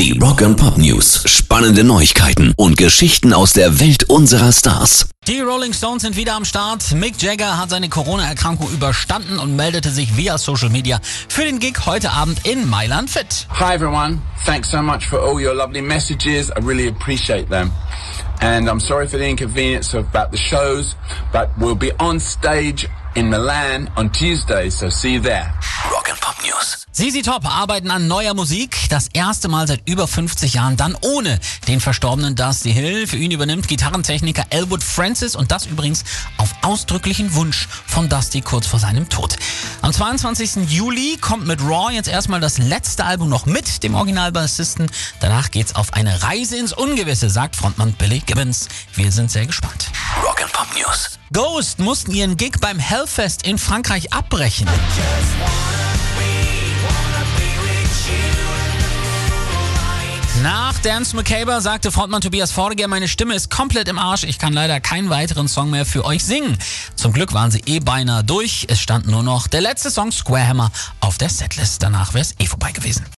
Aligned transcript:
Die 0.00 0.18
Rock 0.18 0.40
and 0.40 0.56
Pop 0.56 0.78
News. 0.78 1.24
Spannende 1.26 1.84
Neuigkeiten 1.84 2.54
und 2.56 2.78
Geschichten 2.78 3.34
aus 3.34 3.52
der 3.52 3.80
Welt 3.80 4.04
unserer 4.04 4.50
Stars. 4.50 5.10
Die 5.28 5.40
Rolling 5.40 5.74
Stones 5.74 6.00
sind 6.00 6.16
wieder 6.16 6.36
am 6.36 6.46
Start. 6.46 6.92
Mick 6.92 7.20
Jagger 7.20 7.58
hat 7.58 7.68
seine 7.68 7.90
Corona-Erkrankung 7.90 8.70
überstanden 8.72 9.38
und 9.38 9.56
meldete 9.56 9.90
sich 9.90 10.16
via 10.16 10.38
Social 10.38 10.70
Media 10.70 11.00
für 11.28 11.42
den 11.42 11.58
Gig 11.58 11.84
heute 11.84 12.12
Abend 12.12 12.46
in 12.46 12.66
Mailand 12.66 13.10
fit. 13.10 13.46
Hi 13.50 13.74
everyone. 13.74 14.22
Thanks 14.46 14.70
so 14.70 14.80
much 14.80 15.06
for 15.06 15.20
all 15.20 15.38
your 15.38 15.52
lovely 15.52 15.82
messages. 15.82 16.48
I 16.48 16.64
really 16.64 16.88
appreciate 16.88 17.50
them. 17.50 17.70
And 18.40 18.70
I'm 18.70 18.80
sorry 18.80 19.06
for 19.06 19.18
the 19.18 19.28
inconvenience 19.28 19.92
about 19.92 20.30
the 20.30 20.38
shows, 20.38 20.96
but 21.30 21.50
we'll 21.58 21.76
be 21.76 21.92
on 21.98 22.20
stage 22.20 22.88
in 23.16 23.28
Milan 23.28 23.90
on 23.98 24.08
Tuesday, 24.08 24.70
so 24.70 24.88
see 24.88 25.12
you 25.12 25.20
there. 25.20 25.52
News. 26.46 26.86
ZZ 26.92 27.22
Top 27.22 27.46
arbeiten 27.46 27.90
an 27.90 28.08
neuer 28.08 28.34
Musik. 28.34 28.88
Das 28.90 29.08
erste 29.12 29.48
Mal 29.48 29.66
seit 29.66 29.88
über 29.88 30.06
50 30.06 30.54
Jahren, 30.54 30.76
dann 30.76 30.96
ohne 31.00 31.38
den 31.68 31.80
verstorbenen 31.80 32.34
Dusty 32.34 32.72
Hill. 32.72 33.06
Für 33.06 33.16
ihn 33.16 33.30
übernimmt 33.30 33.68
Gitarrentechniker 33.68 34.44
Elwood 34.50 34.82
Francis 34.82 35.36
und 35.36 35.52
das 35.52 35.66
übrigens 35.66 36.04
auf 36.36 36.50
ausdrücklichen 36.62 37.34
Wunsch 37.34 37.68
von 37.86 38.08
Dusty 38.08 38.40
kurz 38.40 38.66
vor 38.66 38.78
seinem 38.78 39.08
Tod. 39.08 39.36
Am 39.82 39.92
22. 39.92 40.68
Juli 40.68 41.16
kommt 41.20 41.46
mit 41.46 41.60
Raw 41.62 41.92
jetzt 41.92 42.08
erstmal 42.08 42.40
das 42.40 42.58
letzte 42.58 43.04
Album 43.04 43.28
noch 43.28 43.46
mit 43.46 43.82
dem 43.82 43.94
Originalbassisten. 43.94 44.90
Danach 45.20 45.50
geht's 45.50 45.74
auf 45.74 45.92
eine 45.94 46.22
Reise 46.22 46.56
ins 46.56 46.72
Ungewisse, 46.72 47.30
sagt 47.30 47.56
Frontmann 47.56 47.92
Billy 47.94 48.20
Gibbons. 48.20 48.68
Wir 48.94 49.12
sind 49.12 49.30
sehr 49.30 49.46
gespannt. 49.46 49.86
Rock 50.22 50.42
and 50.42 50.52
Pop 50.52 50.66
News. 50.76 51.18
Ghost 51.32 51.78
mussten 51.78 52.12
ihren 52.12 52.36
Gig 52.36 52.60
beim 52.60 52.78
Hellfest 52.78 53.46
in 53.46 53.56
Frankreich 53.56 54.12
abbrechen. 54.12 54.68
Nach 60.42 60.78
Dance 60.78 61.14
McCaber 61.14 61.60
sagte 61.60 61.92
Frontmann 61.92 62.22
Tobias 62.22 62.50
Fordiger, 62.50 62.88
meine 62.88 63.08
Stimme 63.08 63.34
ist 63.34 63.50
komplett 63.50 63.88
im 63.88 63.98
Arsch, 63.98 64.24
ich 64.24 64.38
kann 64.38 64.54
leider 64.54 64.80
keinen 64.80 65.10
weiteren 65.10 65.48
Song 65.48 65.68
mehr 65.68 65.84
für 65.84 66.06
euch 66.06 66.24
singen. 66.24 66.56
Zum 66.94 67.12
Glück 67.12 67.34
waren 67.34 67.50
sie 67.50 67.62
eh 67.66 67.80
beinahe 67.80 68.24
durch, 68.24 68.66
es 68.70 68.80
stand 68.80 69.06
nur 69.06 69.22
noch 69.22 69.48
der 69.48 69.60
letzte 69.60 69.90
Song 69.90 70.12
Square 70.12 70.48
Hammer 70.48 70.72
auf 71.00 71.18
der 71.18 71.28
Setlist, 71.28 71.82
danach 71.82 72.14
wäre 72.14 72.22
es 72.22 72.34
eh 72.38 72.46
vorbei 72.46 72.72
gewesen. 72.72 73.04